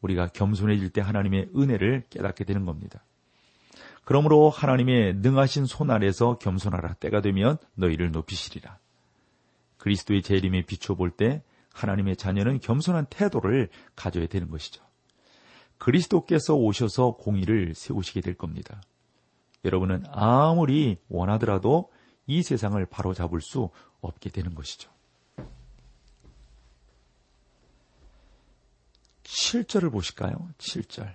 우리가 0.00 0.28
겸손해질 0.28 0.90
때 0.90 1.00
하나님의 1.00 1.50
은혜를 1.56 2.04
깨닫게 2.10 2.44
되는 2.44 2.64
겁니다. 2.64 3.04
그러므로 4.04 4.50
하나님의 4.50 5.16
능하신 5.16 5.66
손 5.66 5.90
아래서 5.90 6.38
겸손하라 6.38 6.94
때가 6.94 7.20
되면 7.20 7.58
너희를 7.74 8.12
높이시리라. 8.12 8.78
그리스도의 9.78 10.22
재림에 10.22 10.62
비춰볼 10.62 11.10
때 11.10 11.42
하나님의 11.74 12.16
자녀는 12.16 12.60
겸손한 12.60 13.06
태도를 13.10 13.68
가져야 13.94 14.26
되는 14.26 14.50
것이죠. 14.50 14.82
그리스도께서 15.78 16.54
오셔서 16.54 17.16
공의를 17.16 17.74
세우시게 17.74 18.22
될 18.22 18.34
겁니다. 18.34 18.80
여러분은 19.64 20.04
아무리 20.10 20.96
원하더라도 21.08 21.90
이 22.26 22.42
세상을 22.42 22.84
바로잡을 22.86 23.40
수 23.40 23.70
없게 24.00 24.30
되는 24.30 24.54
것이죠. 24.54 24.95
7절을 29.26 29.90
보실까요? 29.90 30.48
7절. 30.58 31.12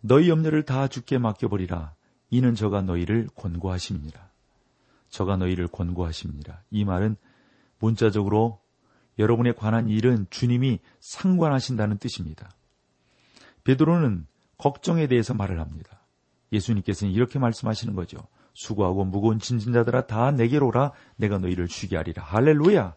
너희 0.00 0.28
염려를 0.28 0.62
다 0.62 0.86
죽게 0.88 1.18
맡겨버리라. 1.18 1.94
이는 2.30 2.54
저가 2.54 2.82
너희를 2.82 3.28
권고하심이니라. 3.34 4.28
저가 5.10 5.36
너희를 5.36 5.68
권고하심이니라. 5.68 6.62
이 6.70 6.84
말은 6.84 7.16
문자적으로 7.78 8.60
여러분에 9.18 9.52
관한 9.52 9.88
일은 9.88 10.26
주님이 10.30 10.78
상관하신다는 11.00 11.98
뜻입니다. 11.98 12.50
베드로는 13.64 14.26
걱정에 14.56 15.06
대해서 15.06 15.34
말을 15.34 15.60
합니다. 15.60 16.00
예수님께서는 16.52 17.12
이렇게 17.12 17.38
말씀하시는 17.38 17.94
거죠. 17.94 18.18
수고하고 18.54 19.04
무거운 19.04 19.38
진진자들아 19.38 20.06
다 20.06 20.30
내게로 20.30 20.68
오라 20.68 20.92
내가 21.16 21.38
너희를 21.38 21.68
쉬게 21.68 21.96
하리라. 21.96 22.22
할렐루야. 22.22 22.94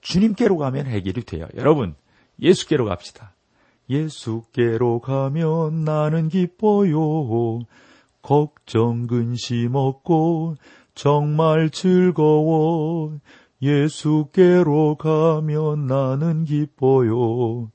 주님께로 0.00 0.56
가면 0.56 0.86
해결이 0.86 1.22
돼요. 1.22 1.48
여러분 1.56 1.94
예수께로 2.40 2.84
갑시다. 2.84 3.34
예수께로 3.88 5.00
가면 5.00 5.84
나는 5.84 6.28
기뻐요. 6.28 7.60
걱정 8.22 9.06
근심 9.06 9.74
없고 9.74 10.56
정말 10.94 11.70
즐거워. 11.70 13.18
예수께로 13.62 14.96
가면 14.96 15.86
나는 15.86 16.44
기뻐요. 16.44 17.70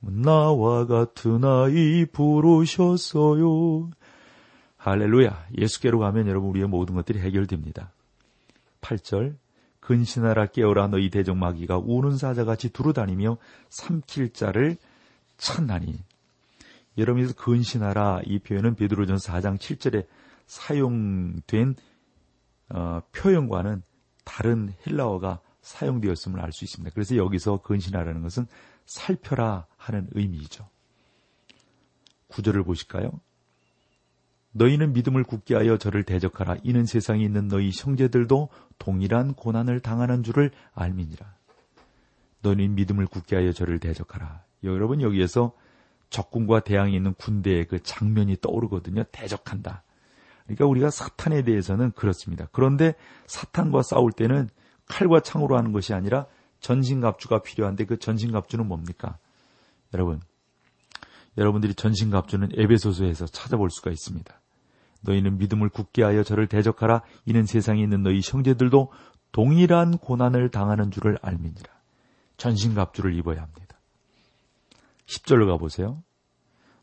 나와 0.00 0.86
같은 0.86 1.44
아이 1.44 2.04
부르셨어요. 2.06 3.90
할렐루야. 4.76 5.46
예수께로 5.58 5.98
가면 5.98 6.28
여러분 6.28 6.50
우리의 6.50 6.68
모든 6.68 6.94
것들이 6.94 7.18
해결됩니다. 7.20 7.92
8절. 8.80 9.36
근신하라 9.80 10.46
깨어라 10.46 10.88
너희 10.88 11.08
대적마귀가 11.08 11.78
우는 11.78 12.18
사자같이 12.18 12.70
두루다니며 12.72 13.38
삼킬 13.70 14.34
자를 14.34 14.76
찾나니. 15.38 15.98
여러분에서 16.98 17.34
근신하라 17.34 18.22
이 18.26 18.38
표현은 18.40 18.74
베드로전 18.74 19.16
4장 19.16 19.56
7절에 19.58 20.06
사용된 20.46 21.74
어, 22.70 23.00
표현과는 23.12 23.82
다른 24.24 24.74
헬라어가 24.86 25.40
사용되었음을 25.62 26.40
알 26.40 26.52
수 26.52 26.64
있습니다. 26.64 26.92
그래서 26.94 27.16
여기서 27.16 27.62
근신하라는 27.62 28.22
것은 28.22 28.46
살펴라 28.84 29.66
하는 29.76 30.08
의미이죠. 30.12 30.68
구절을 32.28 32.64
보실까요? 32.64 33.20
너희는 34.52 34.92
믿음을 34.92 35.24
굳게 35.24 35.54
하여 35.54 35.78
저를 35.78 36.04
대적하라. 36.04 36.56
이는 36.62 36.84
세상에 36.84 37.22
있는 37.22 37.48
너희 37.48 37.70
형제들도 37.72 38.48
동일한 38.78 39.34
고난을 39.34 39.80
당하는 39.80 40.22
줄을 40.22 40.50
알미니라. 40.74 41.34
너희는 42.42 42.74
믿음을 42.74 43.06
굳게 43.06 43.36
하여 43.36 43.52
저를 43.52 43.78
대적하라. 43.78 44.47
여러분 44.64 45.00
여기에서 45.00 45.52
적군과 46.10 46.60
대항이 46.60 46.94
있는 46.94 47.14
군대의 47.14 47.66
그 47.66 47.82
장면이 47.82 48.36
떠오르거든요. 48.40 49.04
대적한다. 49.12 49.82
그러니까 50.44 50.66
우리가 50.66 50.90
사탄에 50.90 51.42
대해서는 51.42 51.92
그렇습니다. 51.92 52.48
그런데 52.52 52.94
사탄과 53.26 53.82
싸울 53.82 54.12
때는 54.12 54.48
칼과 54.86 55.20
창으로 55.20 55.56
하는 55.56 55.72
것이 55.72 55.92
아니라 55.92 56.26
전신갑주가 56.60 57.42
필요한데 57.42 57.84
그 57.84 57.98
전신갑주는 57.98 58.66
뭡니까? 58.66 59.18
여러분, 59.92 60.20
여러분들이 61.36 61.74
전신갑주는 61.74 62.48
에베소서에서 62.56 63.26
찾아볼 63.26 63.70
수가 63.70 63.90
있습니다. 63.90 64.40
너희는 65.02 65.38
믿음을 65.38 65.68
굳게 65.68 66.02
하여 66.02 66.22
저를 66.22 66.48
대적하라. 66.48 67.02
이는 67.26 67.44
세상에 67.44 67.82
있는 67.82 68.02
너희 68.02 68.20
형제들도 68.22 68.90
동일한 69.30 69.98
고난을 69.98 70.50
당하는 70.50 70.90
줄을 70.90 71.18
알미니라. 71.22 71.70
전신갑주를 72.38 73.14
입어야 73.14 73.42
합니다. 73.42 73.67
10절로 75.08 75.46
가보세요. 75.46 76.02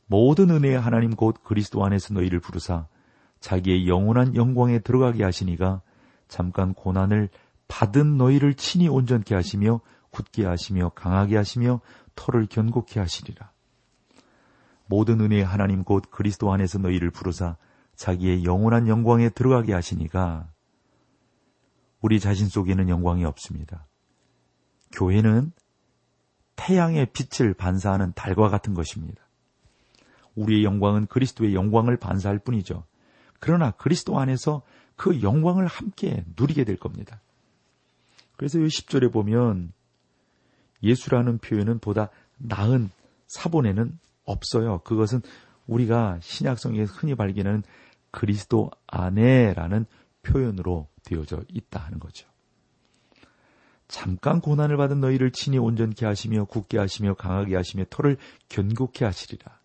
모든 0.07 0.49
은혜의 0.49 0.79
하나님 0.79 1.15
곧 1.15 1.43
그리스도 1.43 1.85
안에서 1.85 2.13
너희를 2.13 2.39
부르사 2.39 2.87
자기의 3.39 3.87
영원한 3.87 4.35
영광에 4.35 4.79
들어가게 4.79 5.23
하시니가 5.23 5.81
잠깐 6.27 6.73
고난을 6.73 7.29
받은 7.67 8.17
너희를 8.17 8.55
친히 8.55 8.87
온전케 8.87 9.33
하시며 9.35 9.79
굳게 10.09 10.45
하시며 10.45 10.89
강하게 10.89 11.37
하시며 11.37 11.81
털을 12.15 12.47
견고케 12.47 12.99
하시리라. 12.99 13.51
모든 14.87 15.19
은혜의 15.21 15.43
하나님 15.43 15.83
곧 15.83 16.03
그리스도 16.09 16.51
안에서 16.51 16.79
너희를 16.79 17.11
부르사 17.11 17.57
자기의 17.95 18.43
영원한 18.43 18.87
영광에 18.87 19.29
들어가게 19.29 19.73
하시니가 19.73 20.49
우리 22.01 22.19
자신 22.19 22.47
속에는 22.47 22.89
영광이 22.89 23.25
없습니다. 23.25 23.87
교회는 24.91 25.51
태양의 26.55 27.07
빛을 27.07 27.53
반사하는 27.53 28.13
달과 28.13 28.49
같은 28.49 28.73
것입니다. 28.73 29.21
우리의 30.35 30.63
영광은 30.63 31.07
그리스도의 31.07 31.53
영광을 31.53 31.97
반사할 31.97 32.39
뿐이죠. 32.39 32.83
그러나 33.39 33.71
그리스도 33.71 34.19
안에서 34.19 34.61
그 34.95 35.21
영광을 35.21 35.67
함께 35.67 36.23
누리게 36.37 36.63
될 36.63 36.77
겁니다. 36.77 37.19
그래서 38.37 38.59
이 38.59 38.65
10절에 38.65 39.11
보면 39.11 39.71
예수라는 40.83 41.37
표현은 41.39 41.79
보다 41.79 42.09
나은 42.37 42.89
사본에는 43.27 43.97
없어요. 44.25 44.79
그것은 44.79 45.21
우리가 45.67 46.19
신약성에서 46.21 46.93
흔히 46.93 47.15
발견하는 47.15 47.63
그리스도 48.11 48.71
안에라는 48.87 49.85
표현으로 50.21 50.87
되어져 51.03 51.43
있다 51.49 51.79
하는 51.79 51.99
거죠. 51.99 52.27
잠깐 53.87 54.41
고난을 54.41 54.77
받은 54.77 54.99
너희를 54.99 55.31
친히 55.31 55.57
온전케 55.57 56.05
하시며 56.05 56.45
굳게 56.45 56.77
하시며 56.77 57.13
강하게 57.13 57.55
하시며 57.55 57.85
털을 57.89 58.17
견고케 58.49 59.05
하시리라. 59.05 59.59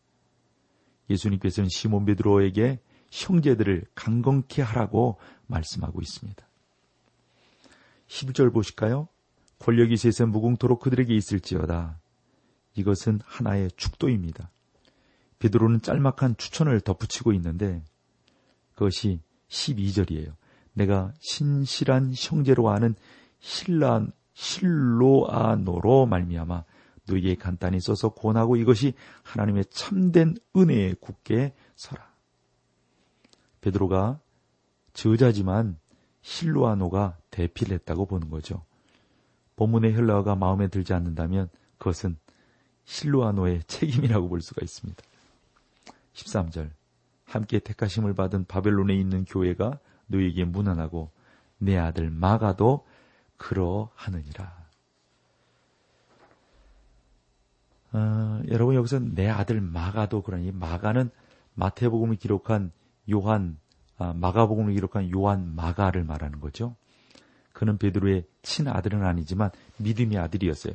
예수님께서는 1.08 1.68
시몬 1.70 2.04
베드로에게 2.04 2.80
형제들을 3.10 3.86
강건케 3.94 4.62
하라고 4.62 5.18
말씀하고 5.46 6.00
있습니다. 6.00 6.46
11절 8.08 8.52
보실까요? 8.52 9.08
권력이 9.58 9.96
셋에 9.96 10.26
무궁토록 10.28 10.80
그들에게 10.80 11.14
있을지어다. 11.14 11.98
이것은 12.74 13.20
하나의 13.24 13.70
축도입니다. 13.76 14.50
베드로는 15.38 15.82
짤막한 15.82 16.36
추천을 16.36 16.80
덧붙이고 16.80 17.32
있는데 17.34 17.82
그것이 18.74 19.20
12절이에요. 19.48 20.34
내가 20.72 21.12
신실한 21.20 22.12
형제로 22.16 22.70
아는 22.70 22.94
신라, 23.40 24.06
실로아노로 24.34 26.06
말미암아 26.06 26.64
너희에게 27.08 27.34
간단히 27.34 27.80
써서 27.80 28.10
권하고 28.10 28.56
이것이 28.56 28.94
하나님의 29.22 29.64
참된 29.70 30.36
은혜에 30.56 30.94
굳게 31.00 31.54
서라. 31.74 32.10
베드로가 33.60 34.20
저자지만 34.92 35.78
실로아노가 36.22 37.18
대피를 37.30 37.74
했다고 37.74 38.06
보는 38.06 38.30
거죠. 38.30 38.64
본문의 39.56 39.94
헬라어가 39.94 40.36
마음에 40.36 40.68
들지 40.68 40.94
않는다면 40.94 41.48
그것은 41.78 42.16
실로아노의 42.84 43.64
책임이라고 43.66 44.28
볼 44.28 44.40
수가 44.40 44.60
있습니다. 44.62 45.02
13절 46.14 46.70
함께 47.24 47.58
택하심을 47.58 48.14
받은 48.14 48.46
바벨론에 48.46 48.94
있는 48.94 49.24
교회가 49.24 49.78
너에게 50.06 50.44
무난하고 50.44 51.10
내 51.58 51.76
아들 51.76 52.10
마가도 52.10 52.84
그러하느니라. 53.40 54.60
어, 57.92 58.42
여러분 58.48 58.74
여기서 58.74 59.00
내 59.00 59.28
아들 59.28 59.60
마가도 59.60 60.22
그러니 60.22 60.52
마가는 60.52 61.10
마태복음을 61.54 62.16
기록한 62.16 62.70
요한 63.10 63.58
아, 63.98 64.12
마가복음을 64.14 64.72
기록한 64.74 65.10
요한 65.10 65.54
마가를 65.54 66.04
말하는 66.04 66.40
거죠. 66.40 66.76
그는 67.52 67.76
베드로의 67.78 68.24
친아들은 68.42 69.04
아니지만 69.04 69.50
믿음의 69.78 70.18
아들이었어요. 70.18 70.74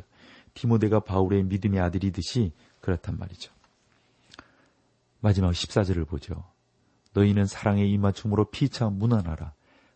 디모데가 0.54 0.99
바울의 0.99 1.43
믿음의 1.43 1.80
아들이듯이 1.80 2.51
그렇단 2.82 3.17
말이죠. 3.17 3.51
마지막 5.21 5.51
14절을 5.51 6.08
보죠. 6.08 6.43
너희는 7.13 7.45
사랑의 7.45 7.89
입맞춤으로 7.91 8.51
피차 8.51 8.89
무난하라. 8.89 9.54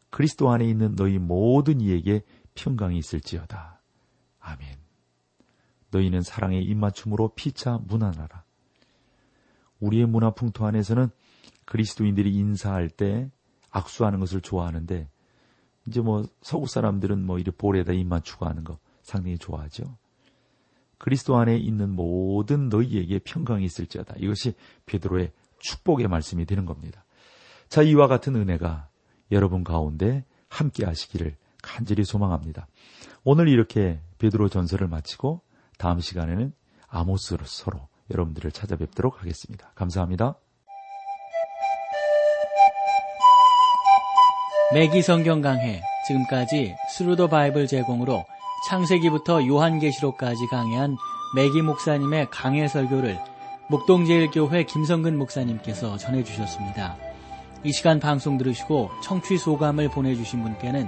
그리스도 0.09 0.49
안에 0.49 0.65
있는 0.65 0.95
너희 0.95 1.19
모든 1.19 1.81
이에게 1.81 2.23
평강이 2.59 2.97
있을지어다. 2.97 3.81
아멘. 4.41 4.77
너희는 5.91 6.21
사랑의 6.21 6.63
입맞춤으로 6.63 7.29
피차 7.35 7.79
무난하라. 7.87 8.43
우리의 9.79 10.05
문화 10.05 10.31
풍토 10.31 10.65
안에서는 10.65 11.09
그리스도인들이 11.65 12.35
인사할 12.35 12.89
때 12.89 13.31
악수하는 13.71 14.19
것을 14.19 14.41
좋아하는데 14.41 15.09
이제 15.87 16.01
뭐 16.01 16.25
서구 16.41 16.67
사람들은 16.67 17.25
뭐 17.25 17.39
이렇게 17.39 17.55
볼에다 17.55 17.93
입 17.93 18.05
맞추고 18.05 18.45
하는 18.45 18.63
거 18.63 18.77
상당히 19.03 19.37
좋아하죠. 19.37 19.97
그리스도 20.97 21.37
안에 21.37 21.57
있는 21.57 21.91
모든 21.91 22.67
너희에게 22.67 23.19
평강이 23.19 23.63
있을지어다. 23.63 24.15
이것이 24.17 24.53
베드로의 24.85 25.31
축복의 25.59 26.09
말씀이 26.09 26.45
되는 26.45 26.65
겁니다. 26.65 27.05
자, 27.69 27.81
이와 27.83 28.07
같은 28.07 28.35
은혜가 28.35 28.89
여러분 29.31 29.63
가운데 29.63 30.25
함께 30.49 30.83
하시기를 30.85 31.37
간절히 31.61 32.03
소망합니다. 32.03 32.67
오늘 33.23 33.47
이렇게 33.47 33.99
베드로 34.17 34.49
전설을 34.49 34.87
마치고 34.87 35.41
다음 35.77 35.99
시간에는 35.99 36.53
아모스로 36.87 37.45
서로 37.45 37.87
여러분들을 38.11 38.51
찾아뵙도록 38.51 39.21
하겠습니다. 39.21 39.71
감사합니다. 39.75 40.35
매기 44.73 45.01
성경 45.01 45.41
강해 45.41 45.81
지금까지 46.07 46.75
Thru 46.91 47.12
the 47.12 47.27
Bible 47.27 47.67
제공으로 47.67 48.23
창세기부터 48.67 49.47
요한계시록까지 49.47 50.47
강해한 50.47 50.95
매기 51.35 51.61
목사님의 51.61 52.29
강해 52.29 52.67
설교를 52.67 53.19
목동제일교회 53.69 54.63
김성근 54.63 55.17
목사님께서 55.17 55.97
전해주셨습니다. 55.97 56.97
이 57.63 57.71
시간 57.71 57.99
방송 57.99 58.37
들으시고 58.37 58.89
청취 59.03 59.37
소감을 59.37 59.89
보내주신 59.89 60.43
분께는 60.43 60.87